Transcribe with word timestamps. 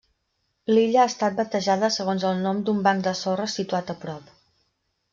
L'illa 0.71 1.01
ha 1.03 1.09
estat 1.09 1.35
batejada 1.41 1.91
segons 1.97 2.27
el 2.31 2.41
nom 2.49 2.65
d'un 2.71 2.83
banc 2.91 3.07
de 3.11 3.17
sorra 3.23 3.49
situat 3.59 3.97
a 3.97 4.01
prop. 4.07 4.37